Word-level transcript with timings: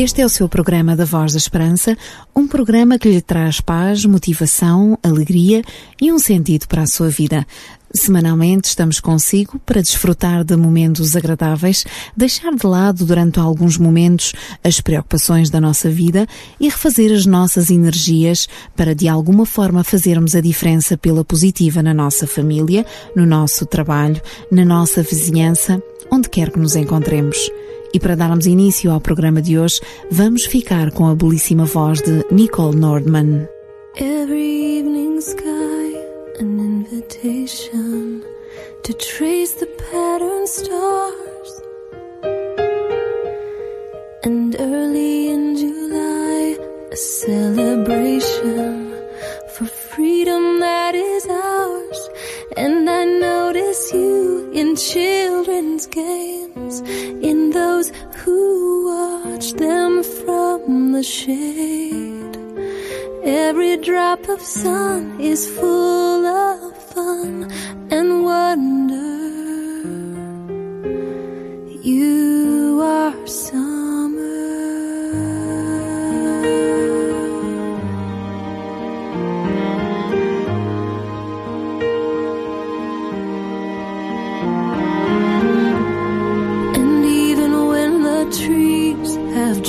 Este 0.00 0.22
é 0.22 0.24
o 0.24 0.30
seu 0.30 0.48
programa 0.48 0.96
da 0.96 1.04
Voz 1.04 1.32
da 1.32 1.38
Esperança, 1.38 1.94
um 2.34 2.48
programa 2.48 2.98
que 2.98 3.06
lhe 3.06 3.20
traz 3.20 3.60
paz, 3.60 4.02
motivação, 4.06 4.98
alegria 5.02 5.62
e 6.00 6.10
um 6.10 6.18
sentido 6.18 6.66
para 6.66 6.80
a 6.80 6.86
sua 6.86 7.10
vida. 7.10 7.46
Semanalmente 7.92 8.66
estamos 8.66 8.98
consigo 8.98 9.58
para 9.58 9.82
desfrutar 9.82 10.42
de 10.42 10.56
momentos 10.56 11.14
agradáveis, 11.16 11.84
deixar 12.16 12.54
de 12.54 12.66
lado 12.66 13.04
durante 13.04 13.38
alguns 13.38 13.76
momentos 13.76 14.32
as 14.64 14.80
preocupações 14.80 15.50
da 15.50 15.60
nossa 15.60 15.90
vida 15.90 16.26
e 16.58 16.70
refazer 16.70 17.12
as 17.12 17.26
nossas 17.26 17.70
energias 17.70 18.48
para 18.74 18.94
de 18.94 19.06
alguma 19.06 19.44
forma 19.44 19.84
fazermos 19.84 20.34
a 20.34 20.40
diferença 20.40 20.96
pela 20.96 21.22
positiva 21.22 21.82
na 21.82 21.92
nossa 21.92 22.26
família, 22.26 22.86
no 23.14 23.26
nosso 23.26 23.66
trabalho, 23.66 24.18
na 24.50 24.64
nossa 24.64 25.02
vizinhança, 25.02 25.78
onde 26.10 26.30
quer 26.30 26.50
que 26.50 26.58
nos 26.58 26.74
encontremos. 26.74 27.50
E 27.92 27.98
para 27.98 28.14
darmos 28.14 28.46
início 28.46 28.92
ao 28.92 29.00
programa 29.00 29.42
de 29.42 29.58
hoje, 29.58 29.80
vamos 30.10 30.44
ficar 30.44 30.92
com 30.92 31.06
a 31.06 31.14
belíssima 31.14 31.64
voz 31.64 32.00
de 32.00 32.24
Nicole 32.30 32.76
Nordman. 32.76 33.48
Every 33.96 34.59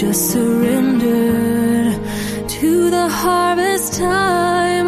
just 0.01 0.31
surrendered 0.31 1.93
to 2.49 2.89
the 2.89 3.07
harvest 3.07 3.93
time, 3.99 4.87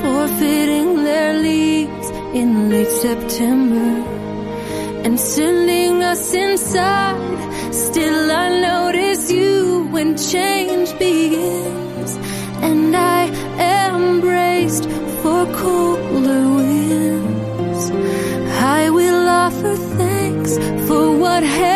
forfeiting 0.00 1.04
their 1.04 1.34
leaves 1.42 2.08
in 2.32 2.70
late 2.70 2.88
September 2.88 3.90
and 5.04 5.20
sending 5.20 6.02
us 6.02 6.32
inside, 6.32 7.74
still 7.74 8.32
I 8.32 8.60
notice 8.60 9.30
you 9.30 9.86
when 9.90 10.16
change 10.16 10.98
begins, 10.98 12.16
and 12.62 12.96
I 12.96 13.24
am 13.58 14.22
braced 14.22 14.88
for 15.20 15.44
colder 15.60 16.44
winds. 16.56 17.90
I 18.78 18.88
will 18.88 19.28
offer 19.28 19.74
thanks 20.00 20.56
for 20.88 21.14
what 21.18 21.42
has 21.42 21.75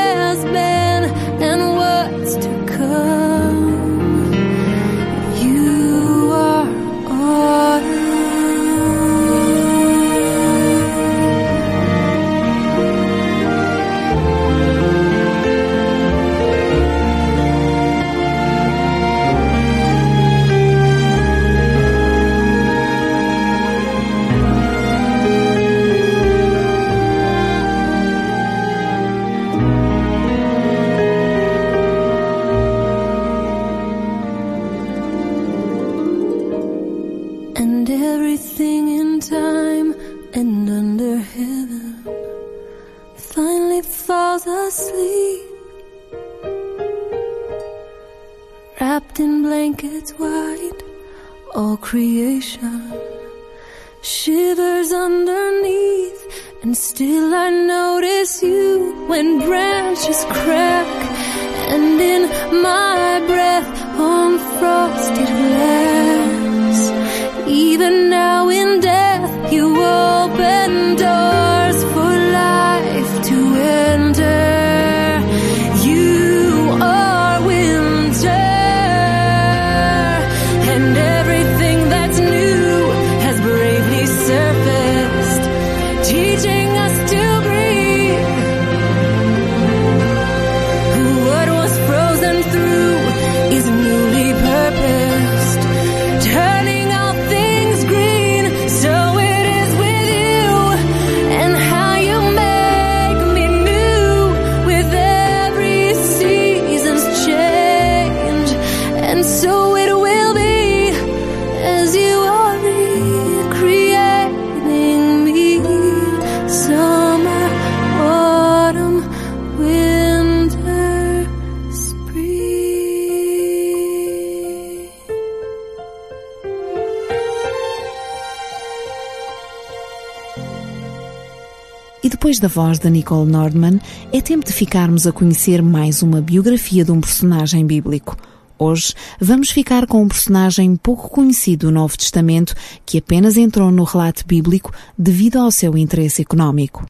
da 132.40 132.48
voz 132.48 132.78
da 132.78 132.88
Nicole 132.88 133.30
Nordman, 133.30 133.78
é 134.12 134.20
tempo 134.20 134.46
de 134.46 134.52
ficarmos 134.52 135.06
a 135.06 135.12
conhecer 135.12 135.62
mais 135.62 136.02
uma 136.02 136.20
biografia 136.20 136.84
de 136.84 136.90
um 136.90 137.00
personagem 137.00 137.66
bíblico. 137.66 138.16
Hoje 138.58 138.94
vamos 139.20 139.50
ficar 139.50 139.86
com 139.86 140.02
um 140.02 140.08
personagem 140.08 140.74
pouco 140.76 141.08
conhecido 141.08 141.66
do 141.66 141.72
Novo 141.72 141.96
Testamento 141.96 142.54
que 142.84 142.98
apenas 142.98 143.36
entrou 143.36 143.70
no 143.70 143.84
relato 143.84 144.26
bíblico 144.26 144.72
devido 144.98 145.36
ao 145.36 145.50
seu 145.50 145.76
interesse 145.76 146.22
económico. 146.22 146.84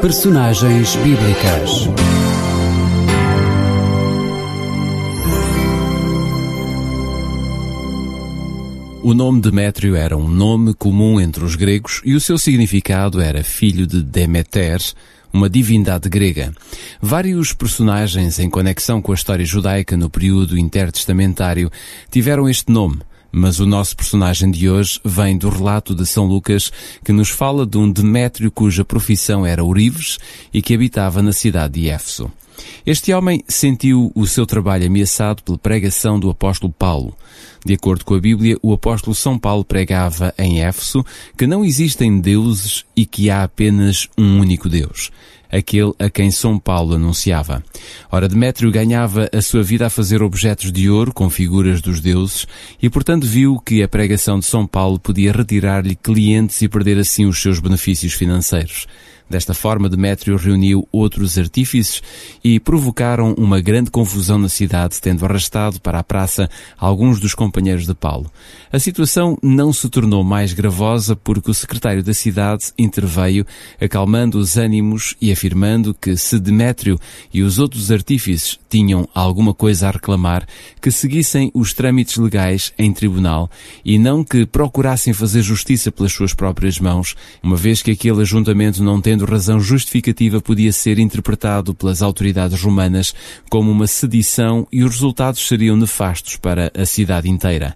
Personagens 0.00 0.96
bíblicas. 0.96 2.15
O 9.06 9.14
nome 9.14 9.40
Demétrio 9.40 9.94
era 9.94 10.16
um 10.16 10.26
nome 10.26 10.74
comum 10.74 11.20
entre 11.20 11.44
os 11.44 11.54
gregos 11.54 12.02
e 12.04 12.16
o 12.16 12.20
seu 12.20 12.36
significado 12.36 13.20
era 13.20 13.44
filho 13.44 13.86
de 13.86 14.02
Demeter, 14.02 14.82
uma 15.32 15.48
divindade 15.48 16.08
grega. 16.08 16.52
Vários 17.00 17.52
personagens 17.52 18.40
em 18.40 18.50
conexão 18.50 19.00
com 19.00 19.12
a 19.12 19.14
história 19.14 19.46
judaica 19.46 19.96
no 19.96 20.10
período 20.10 20.58
intertestamentário 20.58 21.70
tiveram 22.10 22.48
este 22.48 22.72
nome, 22.72 22.98
mas 23.30 23.60
o 23.60 23.64
nosso 23.64 23.96
personagem 23.96 24.50
de 24.50 24.68
hoje 24.68 24.98
vem 25.04 25.38
do 25.38 25.50
relato 25.50 25.94
de 25.94 26.04
São 26.04 26.26
Lucas 26.26 26.72
que 27.04 27.12
nos 27.12 27.28
fala 27.28 27.64
de 27.64 27.78
um 27.78 27.88
Demétrio 27.88 28.50
cuja 28.50 28.84
profissão 28.84 29.46
era 29.46 29.62
ourives 29.62 30.18
e 30.52 30.60
que 30.60 30.74
habitava 30.74 31.22
na 31.22 31.32
cidade 31.32 31.80
de 31.80 31.88
Éfeso. 31.90 32.28
Este 32.84 33.12
homem 33.12 33.42
sentiu 33.48 34.12
o 34.14 34.26
seu 34.26 34.46
trabalho 34.46 34.86
ameaçado 34.86 35.42
pela 35.42 35.58
pregação 35.58 36.18
do 36.18 36.30
apóstolo 36.30 36.72
Paulo. 36.72 37.16
De 37.64 37.74
acordo 37.74 38.04
com 38.04 38.14
a 38.14 38.20
Bíblia, 38.20 38.56
o 38.62 38.72
apóstolo 38.72 39.14
São 39.14 39.38
Paulo 39.38 39.64
pregava 39.64 40.32
em 40.38 40.62
Éfeso 40.62 41.04
que 41.36 41.46
não 41.46 41.64
existem 41.64 42.20
deuses 42.20 42.84
e 42.94 43.04
que 43.04 43.28
há 43.28 43.42
apenas 43.42 44.08
um 44.16 44.38
único 44.38 44.68
Deus 44.68 45.10
aquele 45.50 45.92
a 45.98 46.10
quem 46.10 46.30
São 46.30 46.58
Paulo 46.58 46.94
anunciava. 46.94 47.62
Ora, 48.10 48.28
Demétrio 48.28 48.70
ganhava 48.70 49.28
a 49.32 49.42
sua 49.42 49.62
vida 49.62 49.86
a 49.86 49.90
fazer 49.90 50.22
objetos 50.22 50.72
de 50.72 50.88
ouro 50.90 51.12
com 51.12 51.30
figuras 51.30 51.80
dos 51.80 52.00
deuses 52.00 52.46
e, 52.80 52.88
portanto, 52.88 53.26
viu 53.26 53.58
que 53.58 53.82
a 53.82 53.88
pregação 53.88 54.38
de 54.38 54.46
São 54.46 54.66
Paulo 54.66 54.98
podia 54.98 55.32
retirar-lhe 55.32 55.96
clientes 55.96 56.60
e 56.62 56.68
perder 56.68 56.98
assim 56.98 57.26
os 57.26 57.40
seus 57.40 57.58
benefícios 57.58 58.12
financeiros. 58.12 58.86
Desta 59.28 59.52
forma, 59.52 59.88
Demétrio 59.88 60.36
reuniu 60.36 60.86
outros 60.92 61.36
artífices 61.36 62.00
e 62.44 62.60
provocaram 62.60 63.34
uma 63.36 63.60
grande 63.60 63.90
confusão 63.90 64.38
na 64.38 64.48
cidade, 64.48 65.00
tendo 65.00 65.24
arrastado 65.24 65.80
para 65.80 65.98
a 65.98 66.04
praça 66.04 66.48
alguns 66.78 67.18
dos 67.18 67.34
companheiros 67.34 67.86
de 67.86 67.94
Paulo. 67.94 68.30
A 68.72 68.78
situação 68.78 69.36
não 69.42 69.72
se 69.72 69.88
tornou 69.88 70.22
mais 70.22 70.52
gravosa 70.52 71.16
porque 71.16 71.50
o 71.50 71.54
secretário 71.54 72.04
da 72.04 72.14
cidade 72.14 72.66
interveio, 72.78 73.44
acalmando 73.80 74.38
os 74.38 74.56
ânimos 74.56 75.16
e 75.20 75.32
afirmando 75.32 75.92
que 75.92 76.16
se 76.16 76.38
Demétrio 76.38 76.98
e 77.34 77.42
os 77.42 77.58
outros 77.58 77.90
artífices 77.90 78.58
tinham 78.68 79.08
alguma 79.12 79.52
coisa 79.52 79.88
a 79.88 79.90
reclamar, 79.90 80.46
que 80.80 80.90
seguissem 80.90 81.50
os 81.52 81.72
trâmites 81.72 82.16
legais 82.16 82.72
em 82.78 82.92
tribunal 82.92 83.50
e 83.84 83.98
não 83.98 84.22
que 84.22 84.46
procurassem 84.46 85.12
fazer 85.12 85.42
justiça 85.42 85.90
pelas 85.90 86.12
suas 86.12 86.32
próprias 86.32 86.78
mãos, 86.78 87.16
uma 87.42 87.56
vez 87.56 87.82
que 87.82 87.90
aquele 87.90 88.22
ajuntamento 88.22 88.84
não 88.84 89.00
tem 89.00 89.15
tendo 89.16 89.24
razão 89.24 89.58
justificativa, 89.58 90.42
podia 90.42 90.70
ser 90.70 90.98
interpretado 90.98 91.74
pelas 91.74 92.02
autoridades 92.02 92.60
romanas 92.60 93.14
como 93.48 93.70
uma 93.70 93.86
sedição 93.86 94.68
e 94.70 94.84
os 94.84 94.92
resultados 94.92 95.48
seriam 95.48 95.74
nefastos 95.74 96.36
para 96.36 96.70
a 96.76 96.84
cidade 96.84 97.30
inteira. 97.30 97.74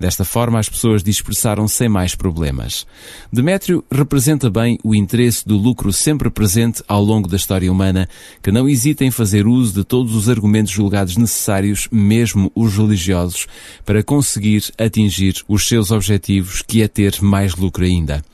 Desta 0.00 0.24
forma, 0.24 0.58
as 0.58 0.68
pessoas 0.68 1.02
dispersaram 1.02 1.68
sem 1.68 1.88
mais 1.88 2.14
problemas. 2.14 2.86
Demétrio 3.30 3.84
representa 3.92 4.50
bem 4.50 4.78
o 4.82 4.94
interesse 4.94 5.46
do 5.46 5.56
lucro 5.56 5.92
sempre 5.92 6.30
presente 6.30 6.82
ao 6.88 7.04
longo 7.04 7.28
da 7.28 7.36
história 7.36 7.70
humana, 7.70 8.08
que 8.42 8.50
não 8.50 8.68
hesita 8.68 9.04
em 9.04 9.10
fazer 9.10 9.46
uso 9.46 9.74
de 9.74 9.84
todos 9.84 10.16
os 10.16 10.28
argumentos 10.28 10.72
julgados 10.72 11.18
necessários, 11.18 11.86
mesmo 11.92 12.50
os 12.54 12.74
religiosos, 12.76 13.46
para 13.84 14.02
conseguir 14.02 14.72
atingir 14.78 15.44
os 15.46 15.68
seus 15.68 15.90
objetivos, 15.90 16.62
que 16.66 16.82
é 16.82 16.88
ter 16.88 17.20
mais 17.22 17.54
lucro 17.54 17.84
ainda. 17.84 18.24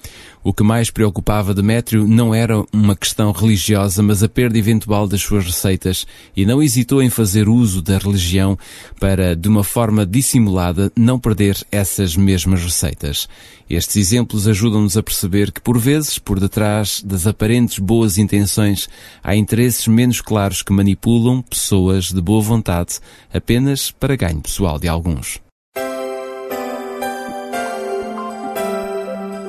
O 0.46 0.54
que 0.54 0.62
mais 0.62 0.92
preocupava 0.92 1.52
Demétrio 1.52 2.06
não 2.06 2.32
era 2.32 2.64
uma 2.72 2.94
questão 2.94 3.32
religiosa, 3.32 4.00
mas 4.00 4.22
a 4.22 4.28
perda 4.28 4.56
eventual 4.56 5.08
das 5.08 5.20
suas 5.20 5.44
receitas, 5.44 6.06
e 6.36 6.46
não 6.46 6.62
hesitou 6.62 7.02
em 7.02 7.10
fazer 7.10 7.48
uso 7.48 7.82
da 7.82 7.98
religião 7.98 8.56
para, 9.00 9.34
de 9.34 9.48
uma 9.48 9.64
forma 9.64 10.06
dissimulada, 10.06 10.92
não 10.96 11.18
perder 11.18 11.66
essas 11.72 12.14
mesmas 12.16 12.62
receitas. 12.62 13.28
Estes 13.68 13.96
exemplos 13.96 14.46
ajudam-nos 14.46 14.96
a 14.96 15.02
perceber 15.02 15.50
que, 15.50 15.60
por 15.60 15.80
vezes, 15.80 16.16
por 16.16 16.38
detrás 16.38 17.02
das 17.04 17.26
aparentes 17.26 17.80
boas 17.80 18.16
intenções, 18.16 18.88
há 19.24 19.34
interesses 19.34 19.88
menos 19.88 20.20
claros 20.20 20.62
que 20.62 20.72
manipulam 20.72 21.42
pessoas 21.42 22.12
de 22.12 22.20
boa 22.20 22.40
vontade 22.40 23.00
apenas 23.34 23.90
para 23.90 24.14
ganho 24.14 24.40
pessoal 24.40 24.78
de 24.78 24.86
alguns. 24.86 25.44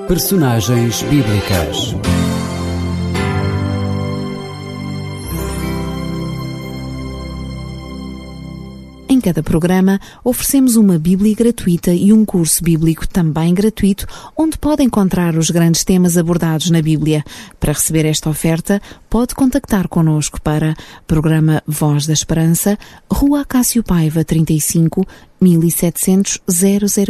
Personagens 0.07 1.03
bíblicas. 1.09 1.93
Cada 9.27 9.43
programa, 9.43 9.99
oferecemos 10.23 10.77
uma 10.77 10.97
Bíblia 10.97 11.35
gratuita 11.35 11.91
e 11.91 12.13
um 12.13 12.23
curso 12.23 12.63
bíblico 12.63 13.05
também 13.05 13.53
gratuito, 13.53 14.07
onde 14.37 14.57
pode 14.57 14.81
encontrar 14.83 15.35
os 15.35 15.49
grandes 15.49 15.83
temas 15.83 16.15
abordados 16.15 16.69
na 16.69 16.81
Bíblia. 16.81 17.25
Para 17.59 17.73
receber 17.73 18.05
esta 18.05 18.29
oferta, 18.29 18.81
pode 19.09 19.35
contactar 19.35 19.89
connosco 19.89 20.41
para 20.41 20.73
Programa 21.05 21.61
Voz 21.67 22.07
da 22.07 22.13
Esperança, 22.13 22.79
Rua 23.11 23.43
Cássio 23.43 23.83
Paiva 23.83 24.23
35, 24.23 25.05
1700 25.41 26.39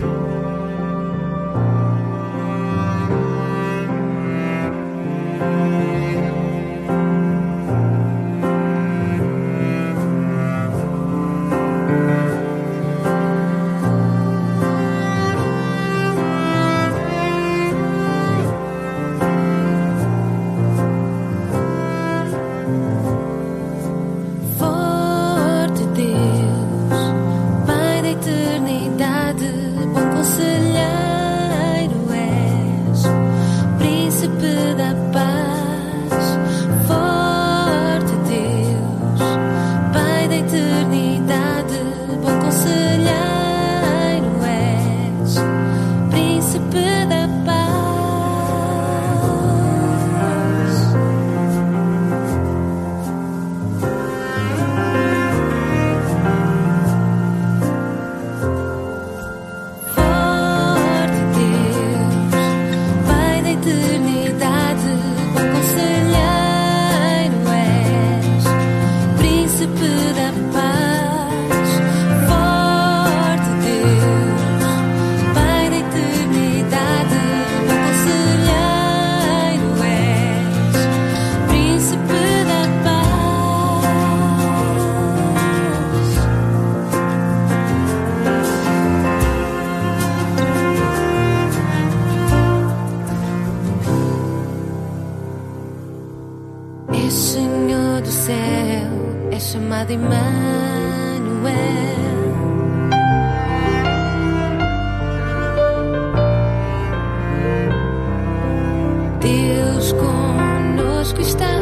Conosco 110.09 111.21
está, 111.21 111.61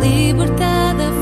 libertada 0.00 1.15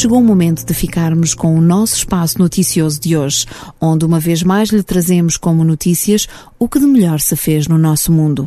Chegou 0.00 0.18
o 0.18 0.24
momento 0.24 0.64
de 0.64 0.72
ficarmos 0.72 1.34
com 1.34 1.54
o 1.54 1.60
nosso 1.60 1.94
espaço 1.96 2.38
noticioso 2.38 2.98
de 2.98 3.18
hoje, 3.18 3.44
onde 3.78 4.02
uma 4.02 4.18
vez 4.18 4.42
mais 4.42 4.70
lhe 4.70 4.82
trazemos 4.82 5.36
como 5.36 5.62
notícias 5.62 6.26
o 6.58 6.66
que 6.66 6.78
de 6.78 6.86
melhor 6.86 7.20
se 7.20 7.36
fez 7.36 7.68
no 7.68 7.76
nosso 7.76 8.10
mundo. 8.10 8.46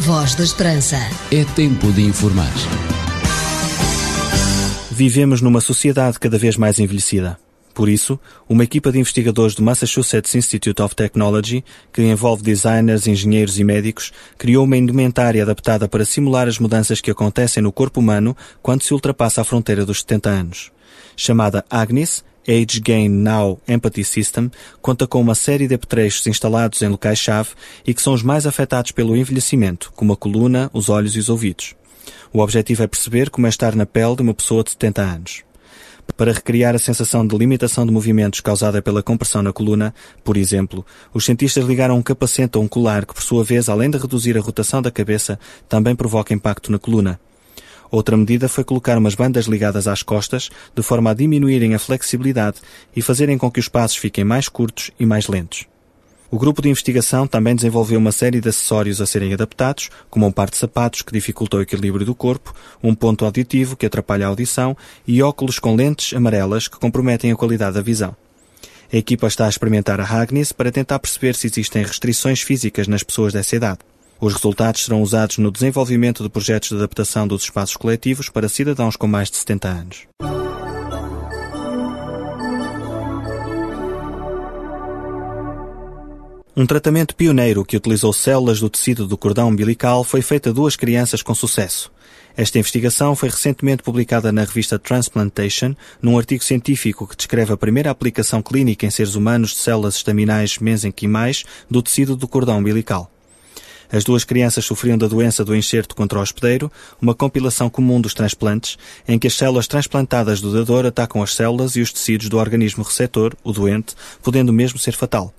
Voz 0.00 0.34
da 0.34 0.44
Esperança. 0.44 0.98
É 1.32 1.46
tempo 1.56 1.90
de 1.90 2.02
informar. 2.02 2.52
Vivemos 4.90 5.40
numa 5.40 5.62
sociedade 5.62 6.20
cada 6.20 6.36
vez 6.36 6.58
mais 6.58 6.78
envelhecida. 6.78 7.38
Por 7.78 7.88
isso, 7.88 8.18
uma 8.48 8.64
equipa 8.64 8.90
de 8.90 8.98
investigadores 8.98 9.54
do 9.54 9.62
Massachusetts 9.62 10.34
Institute 10.34 10.82
of 10.82 10.96
Technology, 10.96 11.64
que 11.92 12.02
envolve 12.02 12.42
designers, 12.42 13.06
engenheiros 13.06 13.56
e 13.56 13.62
médicos, 13.62 14.10
criou 14.36 14.64
uma 14.64 14.76
indumentária 14.76 15.44
adaptada 15.44 15.86
para 15.86 16.04
simular 16.04 16.48
as 16.48 16.58
mudanças 16.58 17.00
que 17.00 17.08
acontecem 17.08 17.62
no 17.62 17.70
corpo 17.70 18.00
humano 18.00 18.36
quando 18.60 18.82
se 18.82 18.92
ultrapassa 18.92 19.42
a 19.42 19.44
fronteira 19.44 19.86
dos 19.86 20.00
70 20.00 20.28
anos. 20.28 20.72
Chamada 21.16 21.64
Agnes, 21.70 22.24
Age 22.48 22.80
Gain 22.80 23.10
Now 23.10 23.60
Empathy 23.68 24.02
System, 24.02 24.50
conta 24.82 25.06
com 25.06 25.20
uma 25.20 25.36
série 25.36 25.68
de 25.68 25.76
apetrechos 25.76 26.26
instalados 26.26 26.82
em 26.82 26.88
locais-chave 26.88 27.50
e 27.86 27.94
que 27.94 28.02
são 28.02 28.12
os 28.12 28.24
mais 28.24 28.44
afetados 28.44 28.90
pelo 28.90 29.16
envelhecimento, 29.16 29.92
como 29.94 30.14
a 30.14 30.16
coluna, 30.16 30.68
os 30.72 30.88
olhos 30.88 31.14
e 31.14 31.20
os 31.20 31.28
ouvidos. 31.28 31.76
O 32.32 32.40
objetivo 32.40 32.82
é 32.82 32.88
perceber 32.88 33.30
como 33.30 33.46
é 33.46 33.50
estar 33.50 33.76
na 33.76 33.86
pele 33.86 34.16
de 34.16 34.22
uma 34.22 34.34
pessoa 34.34 34.64
de 34.64 34.72
70 34.72 35.00
anos. 35.00 35.47
Para 36.16 36.32
recriar 36.32 36.74
a 36.74 36.78
sensação 36.78 37.26
de 37.26 37.36
limitação 37.36 37.86
de 37.86 37.92
movimentos 37.92 38.40
causada 38.40 38.82
pela 38.82 39.02
compressão 39.02 39.42
na 39.42 39.52
coluna, 39.52 39.94
por 40.24 40.36
exemplo, 40.36 40.84
os 41.14 41.24
cientistas 41.24 41.64
ligaram 41.64 41.96
um 41.96 42.02
capacete 42.02 42.58
a 42.58 42.60
um 42.60 42.66
colar 42.66 43.06
que, 43.06 43.14
por 43.14 43.22
sua 43.22 43.44
vez, 43.44 43.68
além 43.68 43.90
de 43.90 43.98
reduzir 43.98 44.36
a 44.36 44.40
rotação 44.40 44.82
da 44.82 44.90
cabeça, 44.90 45.38
também 45.68 45.94
provoca 45.94 46.34
impacto 46.34 46.72
na 46.72 46.78
coluna. 46.78 47.20
Outra 47.90 48.16
medida 48.16 48.48
foi 48.48 48.64
colocar 48.64 48.98
umas 48.98 49.14
bandas 49.14 49.46
ligadas 49.46 49.88
às 49.88 50.02
costas, 50.02 50.50
de 50.74 50.82
forma 50.82 51.10
a 51.10 51.14
diminuírem 51.14 51.74
a 51.74 51.78
flexibilidade 51.78 52.58
e 52.94 53.00
fazerem 53.00 53.38
com 53.38 53.50
que 53.50 53.60
os 53.60 53.68
passos 53.68 53.96
fiquem 53.96 54.24
mais 54.24 54.48
curtos 54.48 54.90
e 54.98 55.06
mais 55.06 55.28
lentos. 55.28 55.66
O 56.30 56.38
grupo 56.38 56.60
de 56.60 56.68
investigação 56.68 57.26
também 57.26 57.56
desenvolveu 57.56 57.98
uma 57.98 58.12
série 58.12 58.38
de 58.38 58.50
acessórios 58.50 59.00
a 59.00 59.06
serem 59.06 59.32
adaptados, 59.32 59.88
como 60.10 60.26
um 60.26 60.32
par 60.32 60.50
de 60.50 60.58
sapatos 60.58 61.00
que 61.00 61.12
dificulta 61.12 61.56
o 61.56 61.62
equilíbrio 61.62 62.04
do 62.04 62.14
corpo, 62.14 62.54
um 62.82 62.94
ponto 62.94 63.24
auditivo 63.24 63.76
que 63.76 63.86
atrapalha 63.86 64.26
a 64.26 64.28
audição 64.28 64.76
e 65.06 65.22
óculos 65.22 65.58
com 65.58 65.74
lentes 65.74 66.14
amarelas 66.14 66.68
que 66.68 66.78
comprometem 66.78 67.32
a 67.32 67.36
qualidade 67.36 67.76
da 67.76 67.82
visão. 67.82 68.14
A 68.92 68.96
equipa 68.96 69.26
está 69.26 69.46
a 69.46 69.48
experimentar 69.48 70.00
a 70.00 70.04
Agnes 70.04 70.52
para 70.52 70.70
tentar 70.70 70.98
perceber 70.98 71.34
se 71.34 71.46
existem 71.46 71.82
restrições 71.82 72.42
físicas 72.42 72.86
nas 72.86 73.02
pessoas 73.02 73.32
dessa 73.32 73.56
idade. 73.56 73.78
Os 74.20 74.34
resultados 74.34 74.84
serão 74.84 75.00
usados 75.00 75.38
no 75.38 75.50
desenvolvimento 75.50 76.22
de 76.22 76.28
projetos 76.28 76.70
de 76.70 76.76
adaptação 76.76 77.26
dos 77.26 77.44
espaços 77.44 77.76
coletivos 77.76 78.28
para 78.28 78.48
cidadãos 78.48 78.96
com 78.96 79.06
mais 79.06 79.30
de 79.30 79.38
70 79.38 79.68
anos. 79.68 80.47
Um 86.58 86.66
tratamento 86.66 87.14
pioneiro 87.14 87.64
que 87.64 87.76
utilizou 87.76 88.12
células 88.12 88.58
do 88.58 88.68
tecido 88.68 89.06
do 89.06 89.16
cordão 89.16 89.46
umbilical 89.46 90.02
foi 90.02 90.20
feito 90.20 90.48
a 90.48 90.52
duas 90.52 90.74
crianças 90.74 91.22
com 91.22 91.32
sucesso. 91.32 91.88
Esta 92.36 92.58
investigação 92.58 93.14
foi 93.14 93.28
recentemente 93.28 93.80
publicada 93.80 94.32
na 94.32 94.42
revista 94.42 94.76
Transplantation, 94.76 95.76
num 96.02 96.18
artigo 96.18 96.42
científico 96.42 97.06
que 97.06 97.16
descreve 97.16 97.52
a 97.52 97.56
primeira 97.56 97.92
aplicação 97.92 98.42
clínica 98.42 98.84
em 98.84 98.90
seres 98.90 99.14
humanos 99.14 99.50
de 99.50 99.58
células 99.58 99.94
estaminais 99.94 100.58
mesenquimais 100.58 101.44
do 101.70 101.80
tecido 101.80 102.16
do 102.16 102.26
cordão 102.26 102.58
umbilical. 102.58 103.08
As 103.88 104.02
duas 104.02 104.24
crianças 104.24 104.64
sofriam 104.64 104.98
da 104.98 105.06
doença 105.06 105.44
do 105.44 105.54
enxerto 105.54 105.94
contra 105.94 106.18
o 106.18 106.22
hospedeiro, 106.22 106.72
uma 107.00 107.14
compilação 107.14 107.70
comum 107.70 108.00
dos 108.00 108.14
transplantes, 108.14 108.76
em 109.06 109.16
que 109.16 109.28
as 109.28 109.34
células 109.34 109.68
transplantadas 109.68 110.40
do 110.40 110.52
dador 110.52 110.84
atacam 110.86 111.22
as 111.22 111.36
células 111.36 111.76
e 111.76 111.80
os 111.80 111.92
tecidos 111.92 112.28
do 112.28 112.36
organismo 112.36 112.82
receptor, 112.82 113.32
o 113.44 113.52
doente, 113.52 113.94
podendo 114.24 114.52
mesmo 114.52 114.76
ser 114.76 114.96
fatal. 114.96 115.32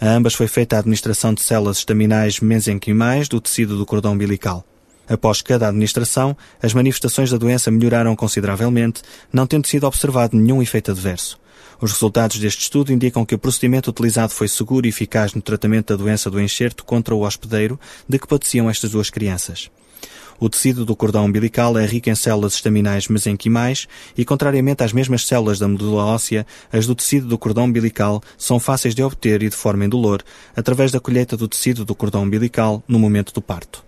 A 0.00 0.08
ambas 0.10 0.34
foi 0.34 0.46
feita 0.46 0.76
a 0.76 0.78
administração 0.78 1.34
de 1.34 1.42
células 1.42 1.78
estaminais 1.78 2.38
mesenquimais 2.38 3.26
do 3.26 3.40
tecido 3.40 3.76
do 3.76 3.84
cordão 3.84 4.12
umbilical. 4.12 4.64
Após 5.08 5.42
cada 5.42 5.66
administração, 5.66 6.36
as 6.62 6.72
manifestações 6.72 7.30
da 7.30 7.36
doença 7.36 7.70
melhoraram 7.70 8.14
consideravelmente, 8.14 9.02
não 9.32 9.46
tendo 9.46 9.66
sido 9.66 9.86
observado 9.86 10.36
nenhum 10.36 10.62
efeito 10.62 10.92
adverso. 10.92 11.40
Os 11.80 11.92
resultados 11.92 12.38
deste 12.38 12.62
estudo 12.62 12.92
indicam 12.92 13.24
que 13.24 13.34
o 13.34 13.38
procedimento 13.38 13.90
utilizado 13.90 14.32
foi 14.32 14.46
seguro 14.46 14.86
e 14.86 14.90
eficaz 14.90 15.34
no 15.34 15.42
tratamento 15.42 15.88
da 15.88 15.96
doença 15.96 16.30
do 16.30 16.40
enxerto 16.40 16.84
contra 16.84 17.14
o 17.14 17.22
hospedeiro 17.22 17.78
de 18.08 18.18
que 18.18 18.26
padeciam 18.26 18.70
estas 18.70 18.90
duas 18.90 19.10
crianças. 19.10 19.70
O 20.40 20.48
tecido 20.48 20.84
do 20.84 20.94
cordão 20.94 21.24
umbilical 21.24 21.76
é 21.76 21.84
rico 21.84 22.08
em 22.08 22.14
células 22.14 22.54
estaminais 22.54 23.08
mesenquimais 23.08 23.88
e, 24.16 24.24
contrariamente 24.24 24.84
às 24.84 24.92
mesmas 24.92 25.26
células 25.26 25.58
da 25.58 25.66
medula 25.66 26.04
óssea, 26.04 26.46
as 26.72 26.86
do 26.86 26.94
tecido 26.94 27.26
do 27.26 27.38
cordão 27.38 27.64
umbilical 27.64 28.22
são 28.36 28.60
fáceis 28.60 28.94
de 28.94 29.02
obter 29.02 29.42
e 29.42 29.48
de 29.48 29.56
forma 29.56 29.84
indolor 29.84 30.22
através 30.56 30.92
da 30.92 31.00
colheita 31.00 31.36
do 31.36 31.48
tecido 31.48 31.84
do 31.84 31.94
cordão 31.94 32.22
umbilical 32.22 32.82
no 32.86 32.98
momento 32.98 33.32
do 33.32 33.42
parto. 33.42 33.84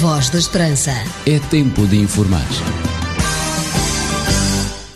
Voz 0.00 0.30
da 0.30 0.38
Esperança. 0.38 0.92
É 1.26 1.38
tempo 1.50 1.86
de 1.86 1.98
informar. 1.98 2.48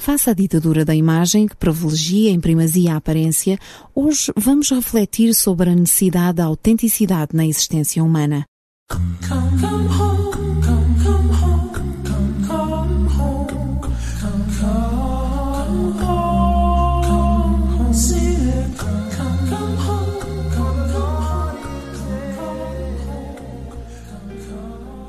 Face 0.04 0.28
à 0.28 0.34
ditadura 0.34 0.84
da 0.84 0.94
imagem, 0.94 1.48
que 1.48 1.56
privilegia 1.56 2.30
em 2.30 2.38
primazia 2.38 2.92
a 2.92 2.96
aparência, 2.96 3.58
hoje 3.94 4.30
vamos 4.36 4.68
refletir 4.68 5.34
sobre 5.34 5.70
a 5.70 5.74
necessidade 5.74 6.36
da 6.36 6.44
autenticidade 6.44 7.34
na 7.34 7.46
existência 7.46 8.04
humana. 8.04 8.44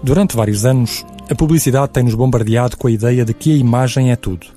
Durante 0.02 0.38
vários 0.38 0.66
anos, 0.66 1.06
a 1.30 1.36
publicidade 1.36 1.92
tem-nos 1.92 2.16
bombardeado 2.16 2.78
com 2.78 2.88
a 2.88 2.92
ideia 2.92 3.26
de 3.26 3.34
que 3.34 3.52
a 3.52 3.58
imagem 3.58 4.14
é 4.14 4.16
tudo. 4.16 4.55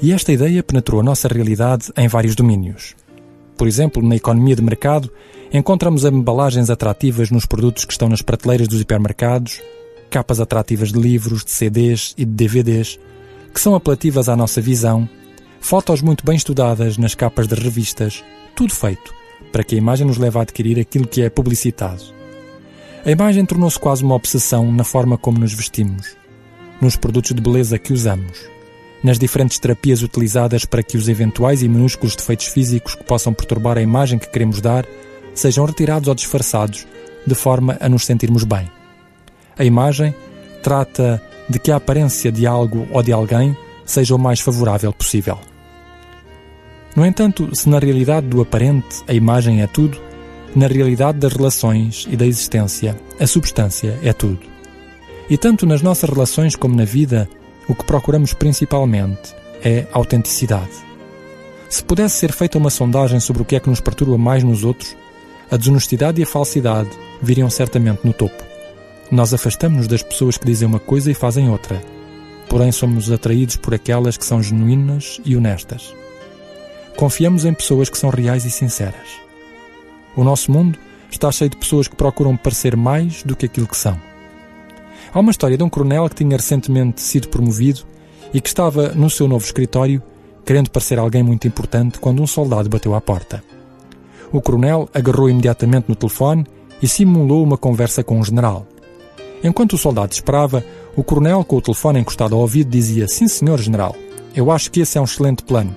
E 0.00 0.12
esta 0.12 0.32
ideia 0.32 0.62
penetrou 0.62 1.00
a 1.00 1.04
nossa 1.04 1.28
realidade 1.28 1.92
em 1.96 2.08
vários 2.08 2.34
domínios. 2.34 2.94
Por 3.56 3.66
exemplo, 3.66 4.02
na 4.02 4.16
economia 4.16 4.56
de 4.56 4.62
mercado, 4.62 5.10
encontramos 5.52 6.04
embalagens 6.04 6.70
atrativas 6.70 7.30
nos 7.30 7.46
produtos 7.46 7.84
que 7.84 7.92
estão 7.92 8.08
nas 8.08 8.22
prateleiras 8.22 8.68
dos 8.68 8.80
hipermercados, 8.80 9.62
capas 10.10 10.40
atrativas 10.40 10.92
de 10.92 10.98
livros, 10.98 11.44
de 11.44 11.50
CDs 11.50 12.14
e 12.18 12.24
de 12.24 12.32
DVDs, 12.32 12.98
que 13.52 13.60
são 13.60 13.74
apelativas 13.74 14.28
à 14.28 14.36
nossa 14.36 14.60
visão, 14.60 15.08
fotos 15.60 16.02
muito 16.02 16.24
bem 16.24 16.36
estudadas 16.36 16.98
nas 16.98 17.14
capas 17.14 17.46
de 17.46 17.54
revistas, 17.54 18.24
tudo 18.54 18.74
feito 18.74 19.14
para 19.54 19.62
que 19.62 19.76
a 19.76 19.78
imagem 19.78 20.04
nos 20.04 20.18
leve 20.18 20.36
a 20.36 20.42
adquirir 20.42 20.80
aquilo 20.80 21.06
que 21.06 21.22
é 21.22 21.30
publicitado. 21.30 22.02
A 23.06 23.10
imagem 23.10 23.46
tornou-se 23.46 23.78
quase 23.78 24.02
uma 24.02 24.16
obsessão 24.16 24.72
na 24.72 24.82
forma 24.82 25.16
como 25.16 25.38
nos 25.38 25.54
vestimos, 25.54 26.16
nos 26.80 26.96
produtos 26.96 27.32
de 27.32 27.40
beleza 27.40 27.78
que 27.78 27.92
usamos, 27.92 28.50
nas 29.04 29.18
diferentes 29.18 29.58
terapias 29.58 30.02
utilizadas 30.02 30.64
para 30.64 30.82
que 30.82 30.96
os 30.96 31.08
eventuais 31.08 31.62
e 31.62 31.68
minúsculos 31.68 32.16
defeitos 32.16 32.46
físicos 32.46 32.94
que 32.94 33.04
possam 33.04 33.34
perturbar 33.34 33.76
a 33.76 33.82
imagem 33.82 34.18
que 34.18 34.30
queremos 34.30 34.62
dar 34.62 34.86
sejam 35.34 35.66
retirados 35.66 36.08
ou 36.08 36.14
disfarçados, 36.14 36.86
de 37.26 37.34
forma 37.34 37.76
a 37.80 37.88
nos 37.88 38.06
sentirmos 38.06 38.44
bem. 38.44 38.70
A 39.58 39.64
imagem 39.64 40.14
trata 40.62 41.22
de 41.48 41.58
que 41.58 41.70
a 41.70 41.76
aparência 41.76 42.32
de 42.32 42.46
algo 42.46 42.88
ou 42.90 43.02
de 43.02 43.12
alguém 43.12 43.54
seja 43.84 44.14
o 44.14 44.18
mais 44.18 44.40
favorável 44.40 44.92
possível. 44.92 45.38
No 46.96 47.04
entanto, 47.04 47.54
se 47.54 47.68
na 47.68 47.78
realidade 47.78 48.26
do 48.28 48.40
aparente 48.40 49.02
a 49.06 49.12
imagem 49.12 49.60
é 49.60 49.66
tudo, 49.66 50.00
na 50.56 50.66
realidade 50.66 51.18
das 51.18 51.32
relações 51.32 52.06
e 52.08 52.16
da 52.16 52.24
existência, 52.24 52.96
a 53.20 53.26
substância 53.26 53.98
é 54.02 54.12
tudo. 54.12 54.40
E 55.28 55.36
tanto 55.36 55.66
nas 55.66 55.82
nossas 55.82 56.08
relações 56.08 56.56
como 56.56 56.74
na 56.74 56.84
vida, 56.84 57.28
o 57.68 57.74
que 57.74 57.84
procuramos 57.84 58.34
principalmente 58.34 59.34
é 59.62 59.86
autenticidade. 59.92 60.72
Se 61.68 61.82
pudesse 61.82 62.16
ser 62.16 62.32
feita 62.32 62.58
uma 62.58 62.70
sondagem 62.70 63.18
sobre 63.18 63.42
o 63.42 63.44
que 63.44 63.56
é 63.56 63.60
que 63.60 63.68
nos 63.68 63.80
perturba 63.80 64.18
mais 64.18 64.44
nos 64.44 64.64
outros, 64.64 64.96
a 65.50 65.56
desonestidade 65.56 66.20
e 66.20 66.24
a 66.24 66.26
falsidade 66.26 66.90
viriam 67.20 67.50
certamente 67.50 68.04
no 68.04 68.12
topo. 68.12 68.42
Nós 69.10 69.34
afastamos-nos 69.34 69.88
das 69.88 70.02
pessoas 70.02 70.36
que 70.36 70.46
dizem 70.46 70.68
uma 70.68 70.78
coisa 70.78 71.10
e 71.10 71.14
fazem 71.14 71.48
outra, 71.48 71.80
porém 72.48 72.70
somos 72.72 73.10
atraídos 73.10 73.56
por 73.56 73.74
aquelas 73.74 74.16
que 74.16 74.24
são 74.24 74.42
genuínas 74.42 75.20
e 75.24 75.36
honestas. 75.36 75.94
Confiamos 76.96 77.44
em 77.44 77.52
pessoas 77.52 77.90
que 77.90 77.98
são 77.98 78.10
reais 78.10 78.44
e 78.44 78.50
sinceras. 78.50 79.20
O 80.16 80.22
nosso 80.22 80.52
mundo 80.52 80.78
está 81.10 81.30
cheio 81.32 81.50
de 81.50 81.56
pessoas 81.56 81.88
que 81.88 81.96
procuram 81.96 82.36
parecer 82.36 82.76
mais 82.76 83.22
do 83.22 83.34
que 83.34 83.46
aquilo 83.46 83.66
que 83.66 83.76
são. 83.76 84.00
Há 85.12 85.20
uma 85.20 85.30
história 85.30 85.56
de 85.56 85.62
um 85.62 85.68
coronel 85.68 86.08
que 86.08 86.16
tinha 86.16 86.36
recentemente 86.36 87.00
sido 87.00 87.28
promovido 87.28 87.82
e 88.32 88.40
que 88.40 88.48
estava 88.48 88.88
no 88.88 89.08
seu 89.08 89.28
novo 89.28 89.44
escritório, 89.44 90.02
querendo 90.44 90.70
parecer 90.70 90.98
alguém 90.98 91.22
muito 91.22 91.46
importante, 91.46 91.98
quando 91.98 92.22
um 92.22 92.26
soldado 92.26 92.68
bateu 92.68 92.94
à 92.94 93.00
porta. 93.00 93.42
O 94.32 94.40
coronel 94.40 94.88
agarrou 94.92 95.30
imediatamente 95.30 95.88
no 95.88 95.94
telefone 95.94 96.44
e 96.82 96.88
simulou 96.88 97.42
uma 97.42 97.56
conversa 97.56 98.02
com 98.02 98.18
o 98.18 98.24
general. 98.24 98.66
Enquanto 99.42 99.74
o 99.74 99.78
soldado 99.78 100.12
esperava, 100.12 100.64
o 100.96 101.04
coronel, 101.04 101.44
com 101.44 101.56
o 101.56 101.62
telefone 101.62 102.00
encostado 102.00 102.34
ao 102.34 102.40
ouvido, 102.40 102.70
dizia: 102.70 103.06
Sim, 103.06 103.28
senhor 103.28 103.60
general, 103.60 103.94
eu 104.34 104.50
acho 104.50 104.70
que 104.70 104.80
esse 104.80 104.98
é 104.98 105.00
um 105.00 105.04
excelente 105.04 105.44
plano. 105.44 105.74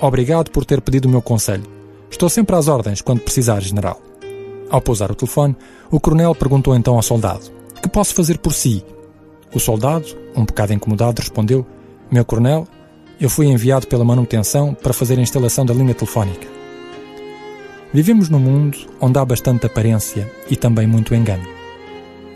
Obrigado 0.00 0.50
por 0.50 0.64
ter 0.64 0.80
pedido 0.80 1.06
o 1.06 1.10
meu 1.10 1.22
conselho. 1.22 1.64
Estou 2.10 2.28
sempre 2.28 2.56
às 2.56 2.66
ordens 2.66 3.00
quando 3.00 3.20
precisar, 3.20 3.60
general. 3.60 4.00
Ao 4.68 4.80
pousar 4.80 5.10
o 5.10 5.14
telefone, 5.14 5.56
o 5.90 6.00
coronel 6.00 6.34
perguntou 6.34 6.74
então 6.74 6.96
ao 6.96 7.02
soldado: 7.02 7.52
Que 7.82 7.88
posso 7.88 8.14
fazer 8.14 8.38
por 8.38 8.52
si? 8.52 8.84
O 9.54 9.58
soldado, 9.58 10.06
um 10.36 10.44
bocado 10.44 10.72
incomodado, 10.72 11.20
respondeu: 11.20 11.66
Meu 12.10 12.24
coronel, 12.24 12.68
eu 13.20 13.28
fui 13.28 13.46
enviado 13.46 13.86
pela 13.86 14.04
manutenção 14.04 14.74
para 14.74 14.92
fazer 14.92 15.18
a 15.18 15.22
instalação 15.22 15.64
da 15.64 15.74
linha 15.74 15.94
telefónica. 15.94 16.46
Vivemos 17.92 18.28
num 18.28 18.38
mundo 18.38 18.78
onde 19.00 19.18
há 19.18 19.24
bastante 19.24 19.66
aparência 19.66 20.30
e 20.48 20.56
também 20.56 20.86
muito 20.86 21.14
engano. 21.14 21.46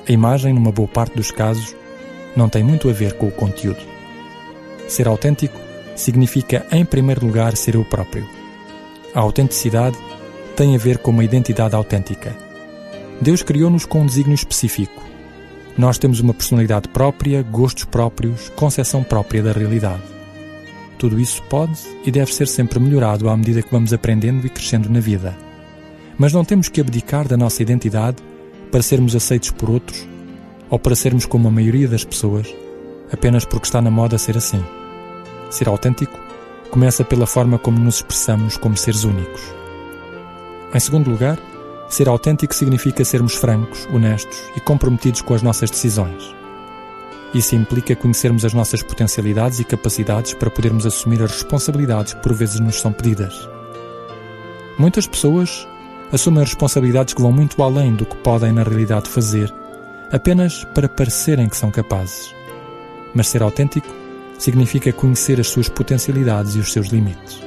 A 0.06 0.12
imagem, 0.12 0.52
numa 0.52 0.72
boa 0.72 0.88
parte 0.88 1.14
dos 1.14 1.30
casos, 1.30 1.76
não 2.36 2.48
tem 2.48 2.62
muito 2.62 2.90
a 2.90 2.92
ver 2.92 3.14
com 3.14 3.28
o 3.28 3.32
conteúdo. 3.32 3.80
Ser 4.88 5.06
autêntico 5.06 5.58
significa, 5.94 6.66
em 6.72 6.84
primeiro 6.84 7.24
lugar, 7.24 7.56
ser 7.56 7.76
eu 7.76 7.84
próprio. 7.84 8.28
A 9.14 9.20
autenticidade 9.20 9.96
tem 10.56 10.74
a 10.74 10.78
ver 10.78 10.98
com 10.98 11.12
uma 11.12 11.24
identidade 11.24 11.74
autêntica. 11.74 12.36
Deus 13.20 13.42
criou-nos 13.42 13.86
com 13.86 14.02
um 14.02 14.06
desígnio 14.06 14.34
específico. 14.34 15.13
Nós 15.76 15.98
temos 15.98 16.20
uma 16.20 16.34
personalidade 16.34 16.88
própria, 16.88 17.42
gostos 17.42 17.84
próprios, 17.84 18.48
concepção 18.50 19.02
própria 19.02 19.42
da 19.42 19.52
realidade. 19.52 20.02
Tudo 20.98 21.20
isso 21.20 21.42
pode 21.44 21.80
e 22.04 22.10
deve 22.10 22.32
ser 22.32 22.46
sempre 22.46 22.78
melhorado 22.78 23.28
à 23.28 23.36
medida 23.36 23.62
que 23.62 23.72
vamos 23.72 23.92
aprendendo 23.92 24.46
e 24.46 24.50
crescendo 24.50 24.88
na 24.88 25.00
vida. 25.00 25.36
Mas 26.16 26.32
não 26.32 26.44
temos 26.44 26.68
que 26.68 26.80
abdicar 26.80 27.26
da 27.26 27.36
nossa 27.36 27.62
identidade 27.62 28.18
para 28.70 28.82
sermos 28.82 29.16
aceitos 29.16 29.50
por 29.50 29.68
outros 29.68 30.06
ou 30.70 30.78
para 30.78 30.94
sermos 30.94 31.26
como 31.26 31.48
a 31.48 31.50
maioria 31.50 31.88
das 31.88 32.04
pessoas 32.04 32.54
apenas 33.14 33.44
porque 33.44 33.66
está 33.66 33.80
na 33.80 33.90
moda 33.90 34.18
ser 34.18 34.36
assim. 34.36 34.62
Ser 35.50 35.68
autêntico 35.68 36.18
começa 36.70 37.04
pela 37.04 37.26
forma 37.26 37.58
como 37.58 37.78
nos 37.78 37.96
expressamos 37.96 38.56
como 38.56 38.76
seres 38.76 39.04
únicos. 39.04 39.42
Em 40.74 40.80
segundo 40.80 41.10
lugar, 41.10 41.38
ser 41.88 42.08
autêntico 42.08 42.54
significa 42.54 43.04
sermos 43.04 43.34
francos, 43.34 43.86
honestos 43.92 44.42
e 44.56 44.60
comprometidos 44.60 45.20
com 45.20 45.34
as 45.34 45.42
nossas 45.42 45.70
decisões. 45.70 46.34
Isso 47.34 47.56
implica 47.56 47.96
conhecermos 47.96 48.44
as 48.44 48.54
nossas 48.54 48.82
potencialidades 48.82 49.58
e 49.58 49.64
capacidades 49.64 50.34
para 50.34 50.50
podermos 50.50 50.86
assumir 50.86 51.20
as 51.22 51.32
responsabilidades 51.32 52.14
que 52.14 52.22
por 52.22 52.32
vezes 52.32 52.60
nos 52.60 52.80
são 52.80 52.92
pedidas. 52.92 53.48
Muitas 54.78 55.06
pessoas 55.06 55.66
assumem 56.12 56.44
responsabilidades 56.44 57.12
que 57.12 57.20
vão 57.20 57.32
muito 57.32 57.60
além 57.62 57.94
do 57.94 58.06
que 58.06 58.16
podem 58.16 58.52
na 58.52 58.62
realidade 58.62 59.08
fazer, 59.08 59.52
apenas 60.12 60.64
para 60.74 60.88
parecerem 60.88 61.48
que 61.48 61.56
são 61.56 61.70
capazes. 61.70 62.34
Mas 63.12 63.28
ser 63.28 63.42
autêntico 63.42 63.88
significa 64.38 64.92
conhecer 64.92 65.40
as 65.40 65.48
suas 65.48 65.68
potencialidades 65.68 66.54
e 66.54 66.58
os 66.60 66.72
seus 66.72 66.88
limites. 66.88 67.40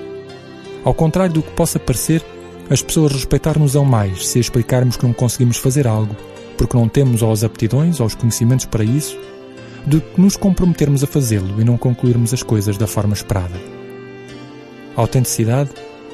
Ao 0.83 0.93
contrário 0.93 1.33
do 1.33 1.43
que 1.43 1.51
possa 1.51 1.79
parecer, 1.79 2.23
as 2.69 2.81
pessoas 2.81 3.13
respeitar-nos-ão 3.13 3.85
mais 3.85 4.27
se 4.27 4.39
explicarmos 4.39 4.97
que 4.97 5.05
não 5.05 5.13
conseguimos 5.13 5.57
fazer 5.57 5.87
algo 5.87 6.15
porque 6.57 6.75
não 6.75 6.89
temos 6.89 7.21
ou 7.21 7.31
as 7.31 7.43
aptidões 7.43 7.99
ou 7.99 8.07
os 8.07 8.15
conhecimentos 8.15 8.65
para 8.65 8.83
isso 8.83 9.17
do 9.85 10.01
que 10.01 10.19
nos 10.19 10.35
comprometermos 10.35 11.03
a 11.03 11.07
fazê-lo 11.07 11.61
e 11.61 11.63
não 11.63 11.77
concluirmos 11.77 12.33
as 12.33 12.43
coisas 12.43 12.77
da 12.77 12.87
forma 12.87 13.13
esperada. 13.13 13.55
A 14.95 15.01
autenticidade 15.01 15.69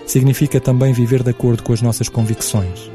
significa 0.05 0.59
também 0.59 0.93
viver 0.93 1.23
de 1.23 1.31
acordo 1.31 1.63
com 1.63 1.73
as 1.73 1.81
nossas 1.81 2.09
convicções. 2.09 2.91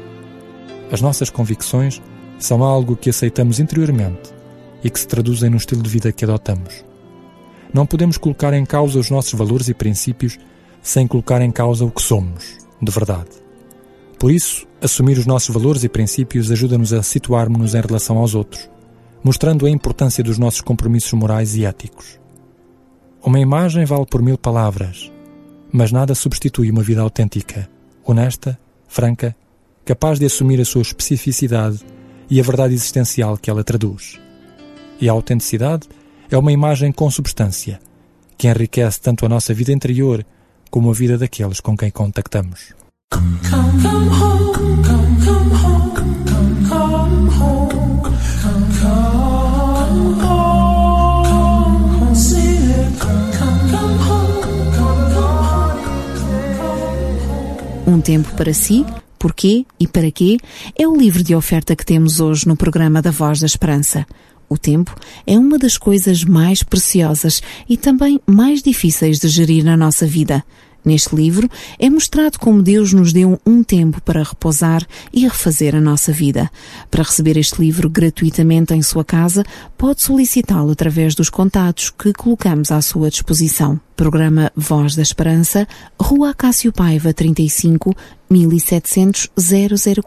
As 0.91 1.01
nossas 1.01 1.29
convicções 1.29 2.01
são 2.37 2.63
algo 2.63 2.95
que 2.95 3.09
aceitamos 3.09 3.59
interiormente 3.59 4.31
e 4.83 4.89
que 4.89 4.99
se 4.99 5.07
traduzem 5.07 5.49
no 5.49 5.57
estilo 5.57 5.81
de 5.81 5.89
vida 5.89 6.11
que 6.11 6.23
adotamos. 6.23 6.85
Não 7.73 7.85
podemos 7.85 8.17
colocar 8.17 8.53
em 8.53 8.65
causa 8.65 8.99
os 8.99 9.09
nossos 9.09 9.33
valores 9.33 9.67
e 9.67 9.73
princípios 9.73 10.37
sem 10.81 11.05
colocar 11.07 11.41
em 11.41 11.51
causa 11.51 11.83
o 11.83 11.91
que 11.91 12.01
somos, 12.01 12.57
de 12.81 12.91
verdade. 12.91 13.38
Por 14.19 14.31
isso, 14.31 14.67
assumir 14.81 15.17
os 15.17 15.25
nossos 15.25 15.53
valores 15.53 15.83
e 15.83 15.89
princípios 15.89 16.51
ajuda-nos 16.51 16.93
a 16.93 17.01
situarmos-nos 17.01 17.73
em 17.73 17.81
relação 17.81 18.17
aos 18.17 18.35
outros 18.35 18.69
mostrando 19.23 19.65
a 19.65 19.69
importância 19.69 20.23
dos 20.23 20.37
nossos 20.37 20.61
compromissos 20.61 21.13
morais 21.13 21.55
e 21.55 21.65
éticos. 21.65 22.19
Uma 23.23 23.39
imagem 23.39 23.85
vale 23.85 24.05
por 24.05 24.21
mil 24.21 24.37
palavras, 24.37 25.11
mas 25.71 25.91
nada 25.91 26.15
substitui 26.15 26.71
uma 26.71 26.81
vida 26.81 27.01
autêntica, 27.01 27.69
honesta, 28.03 28.57
franca, 28.87 29.35
capaz 29.85 30.19
de 30.19 30.25
assumir 30.25 30.59
a 30.61 30.65
sua 30.65 30.81
especificidade 30.81 31.79
e 32.29 32.39
a 32.39 32.43
verdade 32.43 32.73
existencial 32.73 33.37
que 33.37 33.49
ela 33.49 33.63
traduz. 33.63 34.19
E 35.01 35.09
a 35.09 35.11
autenticidade 35.11 35.87
é 36.31 36.37
uma 36.37 36.51
imagem 36.51 36.91
com 36.91 37.09
substância, 37.09 37.79
que 38.37 38.47
enriquece 38.47 39.01
tanto 39.01 39.25
a 39.25 39.29
nossa 39.29 39.53
vida 39.53 39.73
interior 39.73 40.25
como 40.69 40.89
a 40.89 40.93
vida 40.93 41.17
daqueles 41.17 41.59
com 41.59 41.75
quem 41.75 41.89
contactamos. 41.89 42.79
Um 57.85 58.01
tempo 58.01 58.31
para 58.35 58.53
si, 58.53 58.85
porquê 59.17 59.65
e 59.79 59.87
para 59.87 60.11
quê 60.11 60.37
é 60.77 60.87
o 60.87 60.95
livro 60.95 61.23
de 61.23 61.33
oferta 61.33 61.75
que 61.75 61.85
temos 61.85 62.19
hoje 62.19 62.47
no 62.47 62.55
programa 62.55 63.01
da 63.01 63.09
Voz 63.09 63.39
da 63.39 63.45
Esperança. 63.45 64.05
O 64.47 64.57
tempo 64.57 64.95
é 65.27 65.37
uma 65.37 65.57
das 65.57 65.77
coisas 65.77 66.23
mais 66.23 66.61
preciosas 66.61 67.41
e 67.67 67.75
também 67.75 68.19
mais 68.27 68.61
difíceis 68.61 69.19
de 69.19 69.27
gerir 69.27 69.65
na 69.65 69.75
nossa 69.75 70.05
vida. 70.05 70.43
Neste 70.89 71.15
livro 71.15 71.47
é 71.77 71.87
mostrado 71.87 72.39
como 72.39 72.63
Deus 72.63 72.93
nos 72.93 73.13
deu 73.13 73.39
um 73.45 73.61
tempo 73.61 74.01
para 74.01 74.23
repousar 74.23 74.83
e 75.13 75.21
refazer 75.21 75.75
a 75.75 75.79
nossa 75.79 76.11
vida. 76.11 76.49
Para 76.89 77.03
receber 77.03 77.37
este 77.37 77.61
livro 77.61 77.87
gratuitamente 77.87 78.73
em 78.73 78.81
sua 78.81 79.05
casa, 79.05 79.45
pode 79.77 80.01
solicitá-lo 80.01 80.71
através 80.71 81.13
dos 81.13 81.29
contatos 81.29 81.91
que 81.91 82.11
colocamos 82.11 82.71
à 82.71 82.81
sua 82.81 83.11
disposição. 83.11 83.79
Programa 83.95 84.51
Voz 84.55 84.95
da 84.95 85.03
Esperança, 85.03 85.67
Rua 86.01 86.33
Cássio 86.33 86.73
Paiva 86.73 87.13
35, 87.13 87.95
1700 88.27 89.29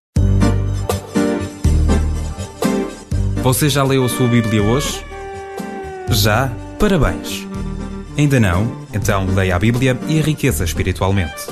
Você 3.43 3.67
já 3.67 3.83
leu 3.83 4.05
a 4.05 4.09
sua 4.09 4.29
Bíblia 4.29 4.63
hoje? 4.63 5.03
Já? 6.09 6.49
Parabéns! 6.83 7.47
Ainda 8.17 8.41
não? 8.41 8.85
Então 8.93 9.25
leia 9.33 9.55
a 9.55 9.59
Bíblia 9.59 9.97
e 10.05 10.17
enriqueça 10.17 10.65
espiritualmente. 10.65 11.47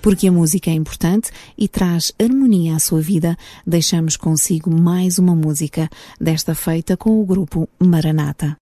Porque 0.00 0.26
a 0.26 0.32
música 0.32 0.70
é 0.70 0.72
importante 0.72 1.30
e 1.58 1.68
traz 1.68 2.14
harmonia 2.18 2.76
à 2.76 2.78
sua 2.78 3.02
vida, 3.02 3.36
deixamos 3.66 4.16
consigo 4.16 4.70
mais 4.70 5.18
uma 5.18 5.36
música, 5.36 5.90
desta 6.18 6.54
feita 6.54 6.96
com 6.96 7.20
o 7.20 7.26
grupo 7.26 7.68
Maranata. 7.78 8.61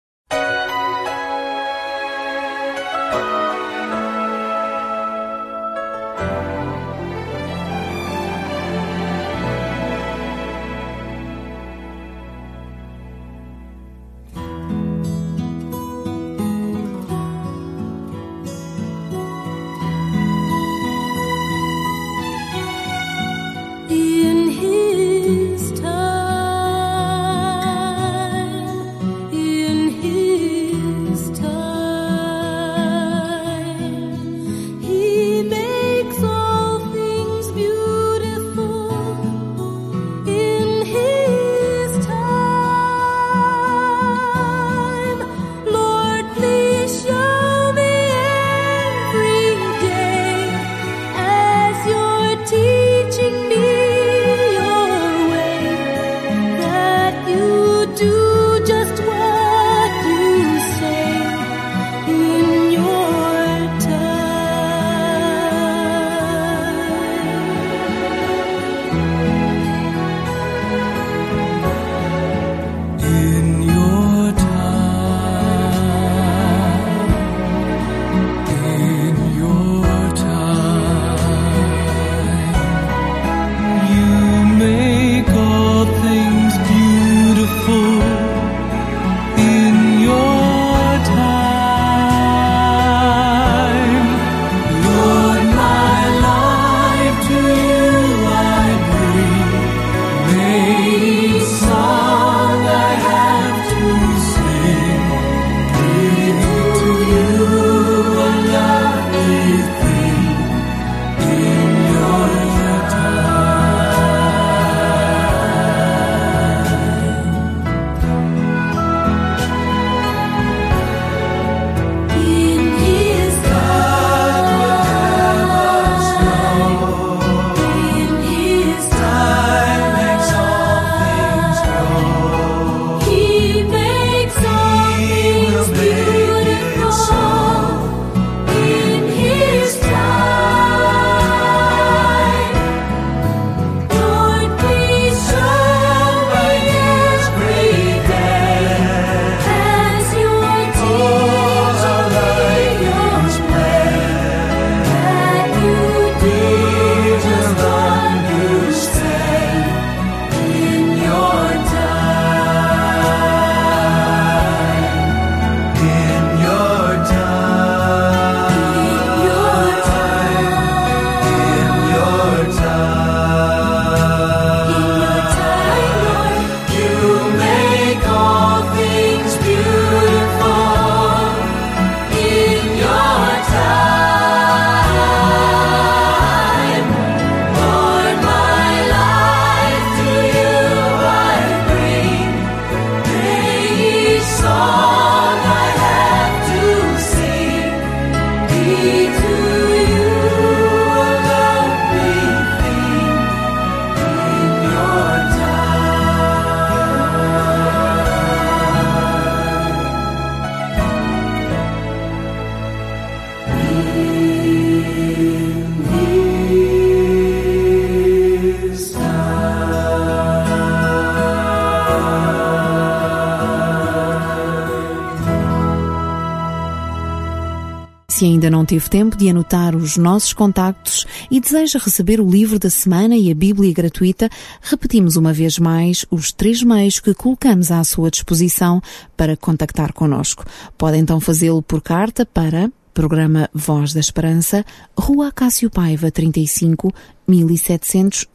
Não 228.52 228.66
teve 228.66 228.90
tempo 228.90 229.16
de 229.16 229.30
anotar 229.30 229.76
os 229.76 229.96
nossos 229.96 230.34
contactos 230.34 231.08
e 231.32 231.40
deseja 231.40 231.80
receber 231.80 232.20
o 232.20 232.30
livro 232.30 232.60
da 232.60 232.70
semana 232.70 233.16
e 233.16 233.32
a 233.32 233.36
Bíblia 233.36 233.74
gratuita, 233.74 234.30
repetimos 234.62 235.16
uma 235.16 235.32
vez 235.32 235.58
mais 235.58 236.06
os 236.12 236.34
três 236.34 236.62
meios 236.62 237.00
que 237.00 237.14
colocamos 237.14 237.72
à 237.72 237.82
sua 237.84 238.12
disposição 238.12 238.82
para 239.16 239.38
contactar 239.38 239.94
connosco. 239.94 240.46
Pode 240.78 240.98
então 240.98 241.20
fazê-lo 241.20 241.62
por 241.62 241.82
carta 241.82 242.26
para 242.26 242.70
Programa 242.94 243.50
Voz 243.54 243.94
da 243.94 244.02
Esperança, 244.02 244.66
Rua 244.98 245.30
Acácio 245.30 245.70
Paiva 245.70 246.12
35 246.12 246.94
1700 247.26 248.28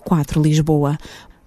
004 0.00 0.40
Lisboa. 0.40 0.96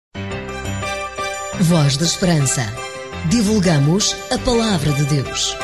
Voz 1.60 1.96
da 1.96 2.04
Esperança. 2.04 2.60
Divulgamos 3.30 4.14
a 4.30 4.36
palavra 4.38 4.92
de 4.92 5.06
Deus. 5.06 5.56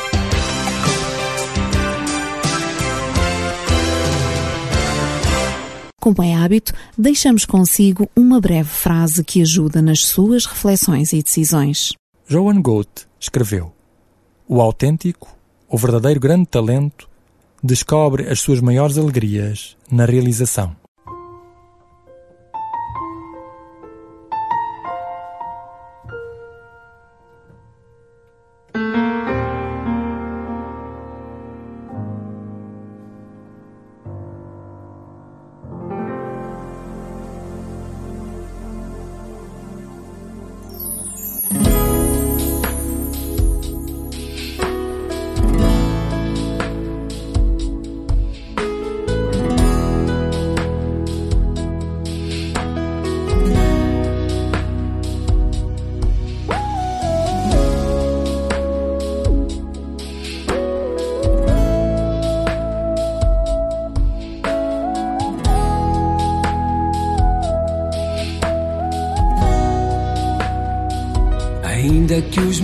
Como 6.01 6.23
é 6.23 6.35
hábito, 6.35 6.73
deixamos 6.97 7.45
consigo 7.45 8.09
uma 8.16 8.40
breve 8.40 8.71
frase 8.71 9.23
que 9.23 9.42
ajuda 9.42 9.83
nas 9.83 10.07
suas 10.07 10.47
reflexões 10.47 11.12
e 11.12 11.23
decisões. 11.23 11.92
Joan 12.29 12.61
Goethe 12.61 13.07
escreveu: 13.21 13.73
O 14.49 14.61
autêntico, 14.61 15.29
o 15.69 15.79
verdadeiro 15.79 16.19
grande 16.19 16.47
talento, 16.47 17.09
descobre 17.62 18.29
as 18.29 18.41
suas 18.41 18.61
maiores 18.61 18.99
alegrias 18.99 19.77
na 19.89 20.05
realização. 20.05 20.75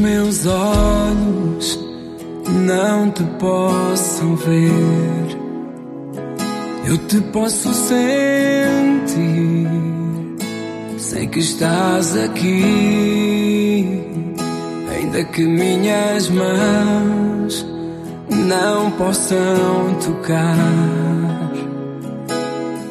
Meus 0.02 0.46
olhos 0.46 1.78
não 2.66 3.10
te 3.12 3.22
possam 3.38 4.34
ver, 4.34 5.38
eu 6.84 6.98
te 7.06 7.20
posso 7.32 7.72
sentir. 7.72 8.08
Sei 10.98 11.26
que 11.28 11.38
estás 11.38 12.16
aqui, 12.16 14.02
ainda 14.90 15.24
que 15.24 15.44
minhas 15.44 16.28
mãos 16.28 17.66
não 18.28 18.90
possam 18.92 19.94
tocar 20.04 20.56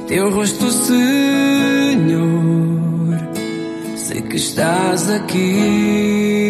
teu 0.07 0.31
rosto, 0.33 0.71
Senhor 0.71 2.41
sei 4.11 4.21
que 4.21 4.35
estás 4.35 5.09
aqui. 5.09 6.40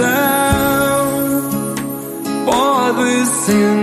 Coração 0.00 1.10
pode 2.46 3.26
sentir 3.26 3.79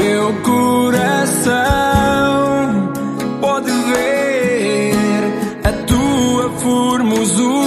Meu 0.00 0.32
coração 0.42 1.52
pode 3.40 3.70
ver 3.70 4.94
a 5.64 5.72
tua 5.86 6.50
formosura. 6.60 7.61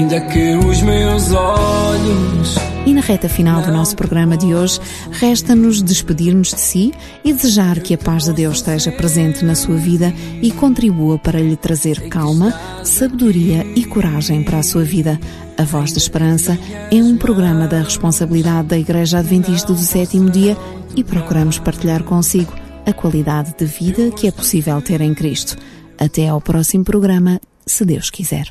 Ainda 0.00 0.18
que 0.18 0.54
os 0.54 0.80
meus 0.80 1.30
olhos 1.30 2.56
E 2.86 2.94
na 2.94 3.02
reta 3.02 3.28
final 3.28 3.60
do 3.60 3.70
nosso 3.70 3.94
programa 3.94 4.34
de 4.34 4.54
hoje, 4.54 4.80
resta-nos 5.10 5.82
despedir-nos 5.82 6.54
de 6.54 6.60
si 6.60 6.94
e 7.22 7.34
desejar 7.34 7.78
que 7.80 7.92
a 7.92 7.98
paz 7.98 8.24
de 8.24 8.32
Deus 8.32 8.56
esteja 8.56 8.90
presente 8.90 9.44
na 9.44 9.54
sua 9.54 9.76
vida 9.76 10.10
e 10.40 10.50
contribua 10.52 11.18
para 11.18 11.38
lhe 11.38 11.54
trazer 11.54 12.08
calma, 12.08 12.50
sabedoria 12.82 13.62
e 13.76 13.84
coragem 13.84 14.42
para 14.42 14.60
a 14.60 14.62
sua 14.62 14.84
vida. 14.84 15.20
A 15.58 15.64
Voz 15.64 15.92
da 15.92 15.98
Esperança 15.98 16.58
é 16.90 16.96
um 16.96 17.18
programa 17.18 17.68
da 17.68 17.82
responsabilidade 17.82 18.68
da 18.68 18.78
Igreja 18.78 19.18
Adventista 19.18 19.74
do 19.74 19.78
Sétimo 19.78 20.30
Dia 20.30 20.56
e 20.96 21.04
procuramos 21.04 21.58
partilhar 21.58 22.04
consigo 22.04 22.54
a 22.86 22.92
qualidade 22.94 23.54
de 23.54 23.66
vida 23.66 24.10
que 24.12 24.26
é 24.26 24.30
possível 24.30 24.80
ter 24.80 25.02
em 25.02 25.12
Cristo. 25.12 25.58
Até 25.98 26.26
ao 26.26 26.40
próximo 26.40 26.84
programa, 26.84 27.38
se 27.66 27.84
Deus 27.84 28.08
quiser. 28.08 28.50